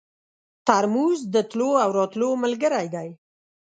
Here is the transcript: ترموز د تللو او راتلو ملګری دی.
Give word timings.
ترموز 0.67 1.19
د 1.33 1.35
تللو 1.49 1.69
او 1.83 1.89
راتلو 1.99 2.29
ملګری 2.43 2.87
دی. 2.95 3.09